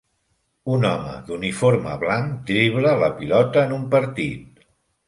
[0.75, 4.71] Un home d'uniforme blanc dribla la pilota en un partit.